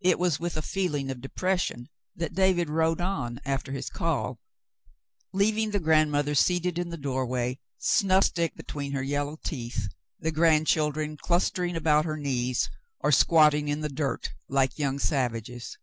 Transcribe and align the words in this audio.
It 0.00 0.18
was 0.18 0.40
with 0.40 0.56
a 0.56 0.62
feeling 0.62 1.10
of 1.10 1.20
depression 1.20 1.90
that 2.16 2.32
David 2.34 2.70
rode 2.70 3.02
on 3.02 3.38
after 3.44 3.70
his 3.70 3.90
call, 3.90 4.40
leaving 5.34 5.72
the 5.72 5.78
grandmother 5.78 6.34
seated 6.34 6.78
in 6.78 6.88
the 6.88 6.96
doorway, 6.96 7.58
snuff 7.76 8.24
stick 8.24 8.54
between 8.56 8.92
her 8.92 9.02
yellow 9.02 9.36
teeth, 9.44 9.86
the 10.18 10.32
grandchildren 10.32 11.18
clustering 11.18 11.76
about 11.76 12.06
her 12.06 12.16
knees, 12.16 12.70
or 13.00 13.12
squatting 13.12 13.68
in 13.68 13.80
the 13.80 13.90
dirt, 13.90 14.32
like 14.48 14.78
young 14.78 14.98
savages. 14.98 15.76